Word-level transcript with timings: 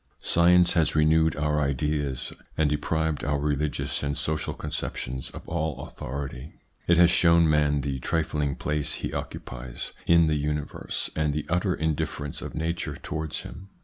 Science 0.23 0.73
has 0.73 0.95
renewed 0.95 1.35
our 1.35 1.61
ideas, 1.61 2.33
and 2.57 2.71
deprived 2.71 3.23
our 3.23 3.37
religious 3.37 4.01
and 4.01 4.17
social 4.17 4.55
conceptions 4.55 5.29
of 5.29 5.47
all 5.47 5.85
authority. 5.85 6.53
It 6.87 6.97
has 6.97 7.11
shown 7.11 7.47
man 7.47 7.81
the 7.81 7.99
trifling 7.99 8.55
place 8.55 8.93
he 8.95 9.13
occupies 9.13 9.93
in 10.07 10.25
the 10.25 10.37
universe, 10.37 11.11
and 11.15 11.35
the 11.35 11.45
utter 11.49 11.75
indifference 11.75 12.41
of 12.41 12.55
Nature 12.55 12.95
towards 12.95 13.43
him. 13.43 13.69